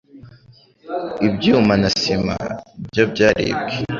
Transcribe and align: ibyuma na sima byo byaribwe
ibyuma 1.27 1.73
na 1.81 1.89
sima 1.99 2.35
byo 2.87 3.03
byaribwe 3.11 3.75